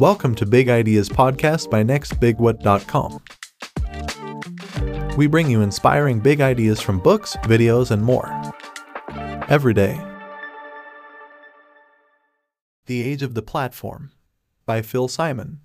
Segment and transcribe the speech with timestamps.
[0.00, 3.20] Welcome to Big Ideas Podcast by NextBigWhat.com.
[5.18, 8.32] We bring you inspiring big ideas from books, videos, and more.
[9.50, 10.00] Every day.
[12.86, 14.12] The Age of the Platform
[14.64, 15.60] by Phil Simon.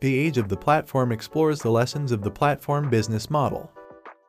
[0.00, 3.72] The Age of the Platform explores the lessons of the platform business model.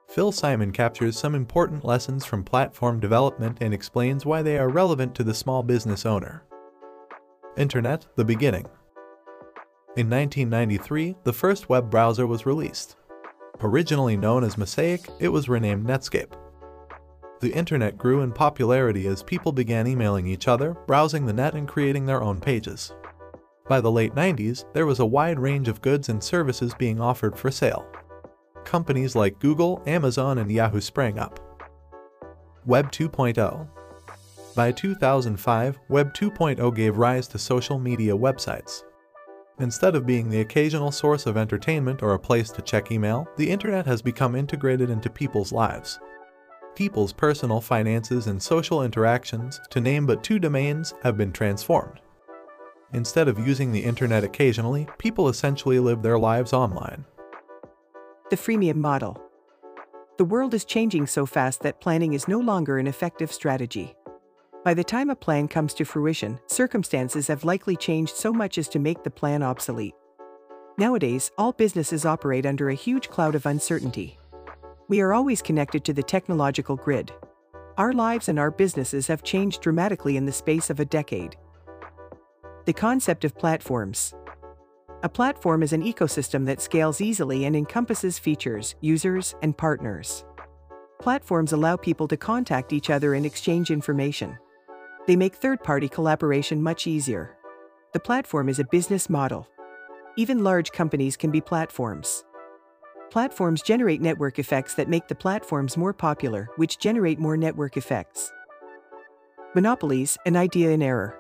[0.10, 5.14] Phil Simon captures some important lessons from platform development and explains why they are relevant
[5.14, 6.46] to the small business owner.
[7.58, 8.66] Internet, the beginning.
[9.96, 12.96] In 1993, the first web browser was released.
[13.62, 16.34] Originally known as Mosaic, it was renamed Netscape.
[17.42, 21.68] The internet grew in popularity as people began emailing each other, browsing the net and
[21.68, 22.96] creating their own pages.
[23.70, 27.38] By the late 90s, there was a wide range of goods and services being offered
[27.38, 27.86] for sale.
[28.66, 31.40] Companies like Google, Amazon, and Yahoo sprang up.
[32.66, 33.68] Web 2.0
[34.56, 38.82] By 2005, Web 2.0 gave rise to social media websites.
[39.60, 43.50] Instead of being the occasional source of entertainment or a place to check email, the
[43.50, 46.00] internet has become integrated into people's lives.
[46.76, 52.00] People's personal finances and social interactions, to name but two domains, have been transformed.
[52.94, 57.06] Instead of using the internet occasionally, people essentially live their lives online.
[58.32, 59.22] The freemium model.
[60.18, 63.96] The world is changing so fast that planning is no longer an effective strategy.
[64.64, 68.70] By the time a plan comes to fruition, circumstances have likely changed so much as
[68.70, 69.94] to make the plan obsolete.
[70.78, 74.18] Nowadays, all businesses operate under a huge cloud of uncertainty.
[74.88, 77.12] We are always connected to the technological grid.
[77.78, 81.36] Our lives and our businesses have changed dramatically in the space of a decade.
[82.66, 84.14] The concept of platforms.
[85.04, 90.24] A platform is an ecosystem that scales easily and encompasses features, users, and partners.
[91.02, 94.38] Platforms allow people to contact each other and exchange information.
[95.06, 97.36] They make third-party collaboration much easier.
[97.92, 99.48] The platform is a business model.
[100.16, 102.24] Even large companies can be platforms.
[103.12, 108.32] Platforms generate network effects that make the platforms more popular, which generate more network effects.
[109.56, 111.20] Monopolies, an idea in error.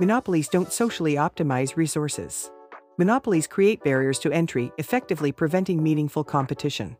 [0.00, 2.50] Monopolies don't socially optimize resources.
[2.96, 6.96] Monopolies create barriers to entry, effectively preventing meaningful competition.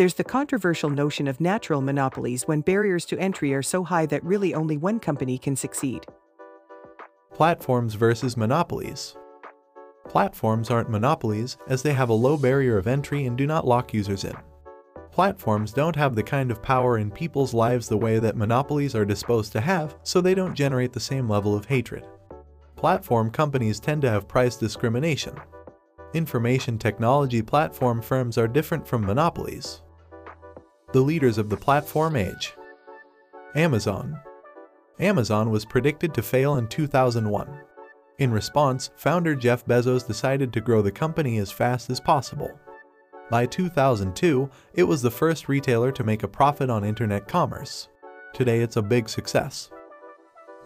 [0.00, 4.24] There's the controversial notion of natural monopolies when barriers to entry are so high that
[4.24, 6.06] really only one company can succeed.
[7.34, 9.14] Platforms versus monopolies.
[10.08, 13.92] Platforms aren't monopolies as they have a low barrier of entry and do not lock
[13.92, 14.34] users in.
[15.12, 19.04] Platforms don't have the kind of power in people's lives the way that monopolies are
[19.04, 22.06] disposed to have, so they don't generate the same level of hatred.
[22.74, 25.36] Platform companies tend to have price discrimination.
[26.14, 29.82] Information technology platform firms are different from monopolies
[30.92, 32.54] the leaders of the platform age.
[33.54, 34.20] Amazon.
[34.98, 37.60] Amazon was predicted to fail in 2001.
[38.18, 42.50] In response, founder Jeff Bezos decided to grow the company as fast as possible.
[43.30, 47.88] By 2002, it was the first retailer to make a profit on internet commerce.
[48.34, 49.70] Today it's a big success.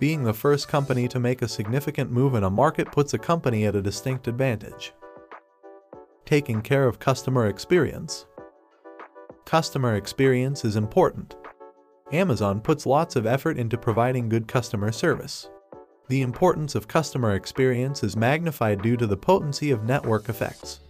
[0.01, 3.67] Being the first company to make a significant move in a market puts a company
[3.67, 4.93] at a distinct advantage.
[6.25, 8.27] Taking care of customer experience.
[9.47, 11.37] Customer experience is important.
[12.13, 15.51] Amazon puts lots of effort into providing good customer service.
[16.09, 20.81] The importance of customer experience is magnified due to the potency of network effects.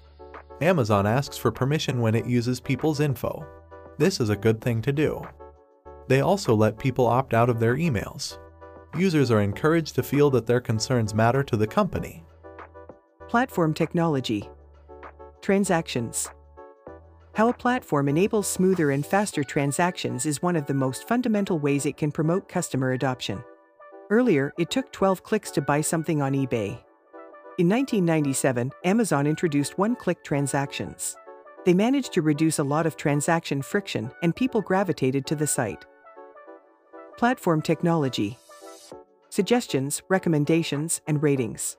[0.61, 3.45] Amazon asks for permission when it uses people's info.
[3.99, 5.21] This is a good thing to do.
[6.07, 8.39] They also let people opt out of their emails.
[8.97, 12.25] Users are encouraged to feel that their concerns matter to the company.
[13.29, 14.49] Platform technology.
[15.43, 16.29] Transactions.
[17.35, 21.85] How a platform enables smoother and faster transactions is one of the most fundamental ways
[21.85, 23.43] it can promote customer adoption.
[24.09, 26.79] Earlier, it took 12 clicks to buy something on eBay.
[27.59, 31.17] In 1997, Amazon introduced one-click transactions.
[31.65, 35.85] They managed to reduce a lot of transaction friction and people gravitated to the site.
[37.17, 38.39] Platform technology.
[39.29, 41.79] Suggestions, recommendations, and ratings.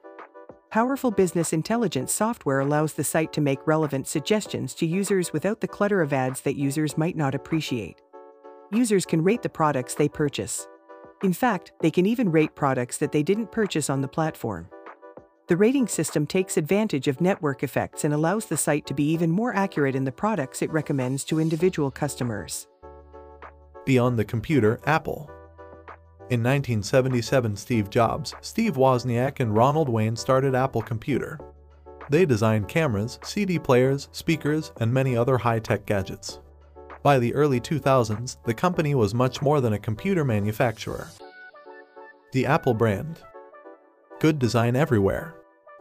[0.75, 5.69] Powerful business intelligence software allows the site to make relevant suggestions to users without the
[5.69, 8.01] clutter of ads that users might not appreciate.
[8.73, 10.67] Users can rate the products they purchase.
[11.23, 14.67] In fact, they can even rate products that they didn't purchase on the platform.
[15.47, 19.31] The rating system takes advantage of network effects and allows the site to be even
[19.31, 22.67] more accurate in the products it recommends to individual customers.
[23.85, 25.31] Beyond the computer, Apple.
[26.31, 31.39] In 1977, Steve Jobs, Steve Wozniak, and Ronald Wayne started Apple Computer.
[32.09, 36.39] They designed cameras, CD players, speakers, and many other high-tech gadgets.
[37.03, 41.09] By the early 2000s, the company was much more than a computer manufacturer.
[42.31, 43.19] The Apple brand.
[44.19, 45.35] Good design everywhere.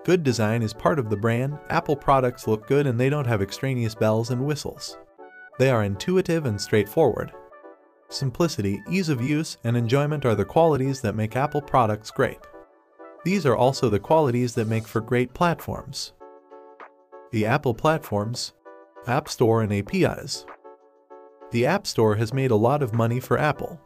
[0.05, 1.59] Good design is part of the brand.
[1.71, 4.99] Apple products look good and they don't have extraneous bells and whistles.
[5.59, 7.33] They are intuitive and straightforward.
[8.15, 12.39] Simplicity, ease of use, and enjoyment are the qualities that make Apple products great.
[13.25, 16.13] These are also the qualities that make for great platforms.
[17.33, 18.53] The Apple platforms,
[19.09, 20.47] App Store and APIs.
[21.51, 23.81] The App Store has made a lot of money for Apple.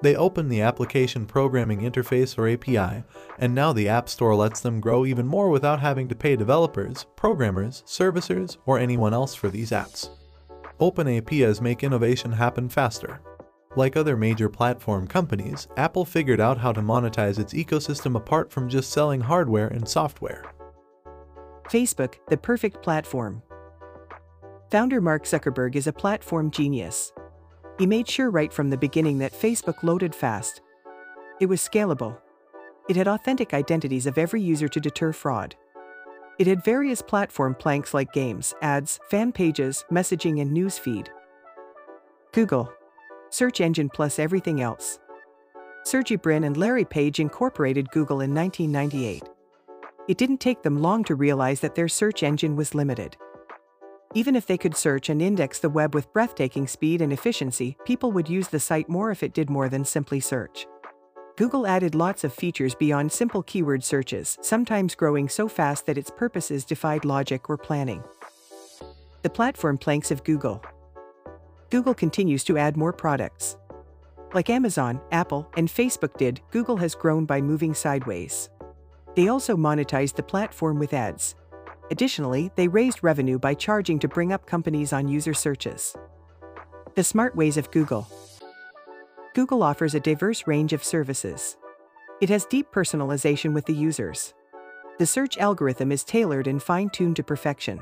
[0.00, 3.04] They opened the Application Programming Interface or API,
[3.38, 7.04] and now the App Store lets them grow even more without having to pay developers,
[7.14, 10.08] programmers, servicers, or anyone else for these apps.
[10.78, 13.20] Open APIs make innovation happen faster.
[13.76, 18.68] Like other major platform companies, Apple figured out how to monetize its ecosystem apart from
[18.68, 20.44] just selling hardware and software.
[21.68, 23.42] Facebook, the perfect platform.
[24.72, 27.12] Founder Mark Zuckerberg is a platform genius.
[27.78, 30.62] He made sure right from the beginning that Facebook loaded fast.
[31.40, 32.18] It was scalable.
[32.88, 35.54] It had authentic identities of every user to deter fraud.
[36.40, 41.06] It had various platform planks like games, ads, fan pages, messaging, and newsfeed.
[42.32, 42.72] Google,
[43.30, 44.98] search engine plus everything else.
[45.84, 49.22] Sergey Brin and Larry Page incorporated Google in 1998.
[50.08, 53.16] It didn't take them long to realize that their search engine was limited.
[54.12, 58.10] Even if they could search and index the web with breathtaking speed and efficiency, people
[58.10, 60.66] would use the site more if it did more than simply search.
[61.36, 66.10] Google added lots of features beyond simple keyword searches, sometimes growing so fast that its
[66.10, 68.02] purposes defied logic or planning.
[69.22, 70.62] The platform planks of Google.
[71.70, 73.56] Google continues to add more products.
[74.34, 78.50] Like Amazon, Apple, and Facebook did, Google has grown by moving sideways.
[79.14, 81.36] They also monetized the platform with ads.
[81.92, 85.96] Additionally, they raised revenue by charging to bring up companies on user searches.
[86.96, 88.08] The smart ways of Google.
[89.34, 91.56] Google offers a diverse range of services.
[92.20, 94.34] It has deep personalization with the users.
[94.98, 97.80] The search algorithm is tailored and fine tuned to perfection.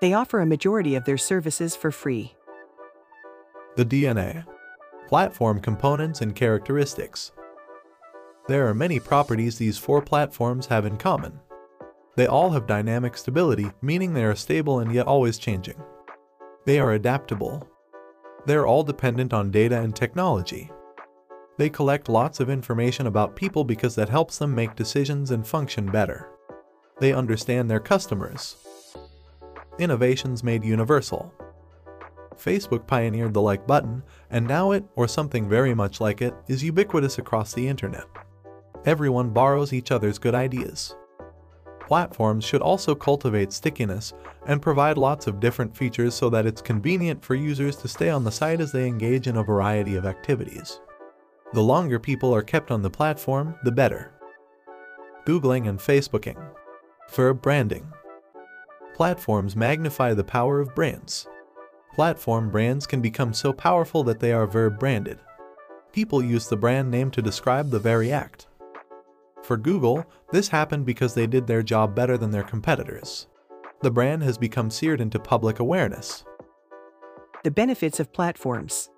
[0.00, 2.34] They offer a majority of their services for free.
[3.76, 4.42] The DNA
[5.06, 7.32] Platform components and characteristics.
[8.48, 11.38] There are many properties these four platforms have in common.
[12.16, 15.76] They all have dynamic stability, meaning they are stable and yet always changing.
[16.64, 17.68] They are adaptable.
[18.46, 20.70] They are all dependent on data and technology.
[21.58, 25.84] They collect lots of information about people because that helps them make decisions and function
[25.84, 26.30] better.
[26.98, 28.56] They understand their customers.
[29.78, 31.30] Innovations made universal.
[32.38, 36.62] Facebook pioneered the like button, and now it, or something very much like it, is
[36.62, 38.06] ubiquitous across the internet.
[38.84, 40.94] Everyone borrows each other's good ideas.
[41.80, 44.12] Platforms should also cultivate stickiness
[44.46, 48.24] and provide lots of different features so that it's convenient for users to stay on
[48.24, 50.80] the site as they engage in a variety of activities.
[51.52, 54.12] The longer people are kept on the platform, the better.
[55.26, 56.36] Googling and Facebooking.
[57.12, 57.92] Verb branding.
[58.94, 61.28] Platforms magnify the power of brands.
[61.94, 65.18] Platform brands can become so powerful that they are verb branded.
[65.92, 68.48] People use the brand name to describe the very act.
[69.42, 73.28] For Google, this happened because they did their job better than their competitors.
[73.80, 76.24] The brand has become seared into public awareness.
[77.44, 78.90] The benefits of platforms.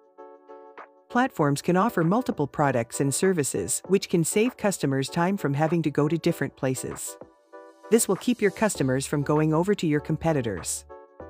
[1.11, 5.91] Platforms can offer multiple products and services, which can save customers time from having to
[5.91, 7.17] go to different places.
[7.91, 10.85] This will keep your customers from going over to your competitors.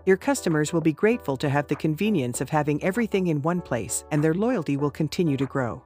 [0.08, 4.06] Your customers will be grateful to have the convenience of having everything in one place,
[4.10, 5.84] and their loyalty will continue to grow.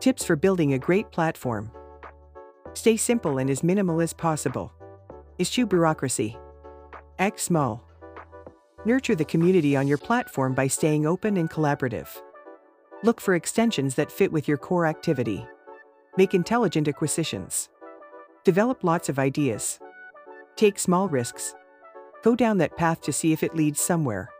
[0.00, 1.70] Tips for building a great platform.
[2.72, 4.72] Stay simple and as minimal as possible.
[5.38, 6.34] Eschew bureaucracy.
[7.18, 7.86] Act small.
[8.86, 12.08] Nurture the community on your platform by staying open and collaborative.
[13.02, 15.46] Look for extensions that fit with your core activity.
[16.16, 17.68] Make intelligent acquisitions.
[18.44, 19.78] Develop lots of ideas.
[20.56, 21.54] Take small risks.
[22.24, 24.30] Go down that path to see if it leads somewhere.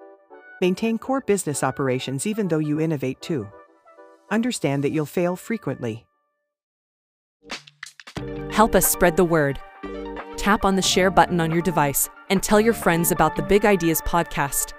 [0.62, 3.46] Maintain core business operations even though you innovate too.
[4.30, 6.06] Understand that you'll fail frequently.
[8.50, 9.60] Help us spread the word.
[10.38, 13.66] Tap on the share button on your device and tell your friends about the Big
[13.66, 14.72] Ideas podcast.